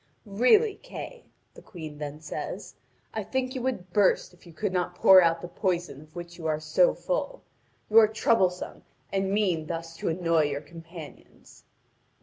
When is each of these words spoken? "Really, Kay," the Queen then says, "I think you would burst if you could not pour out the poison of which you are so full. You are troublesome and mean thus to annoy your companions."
"Really, 0.25 0.77
Kay," 0.81 1.25
the 1.53 1.61
Queen 1.61 1.99
then 1.99 2.21
says, 2.21 2.73
"I 3.13 3.21
think 3.21 3.53
you 3.53 3.61
would 3.61 3.93
burst 3.93 4.33
if 4.33 4.47
you 4.47 4.51
could 4.51 4.73
not 4.73 4.95
pour 4.95 5.21
out 5.21 5.43
the 5.43 5.47
poison 5.47 6.01
of 6.01 6.15
which 6.15 6.39
you 6.39 6.47
are 6.47 6.59
so 6.59 6.95
full. 6.95 7.43
You 7.87 7.99
are 7.99 8.07
troublesome 8.07 8.81
and 9.13 9.31
mean 9.31 9.67
thus 9.67 9.95
to 9.97 10.09
annoy 10.09 10.45
your 10.45 10.61
companions." 10.61 11.65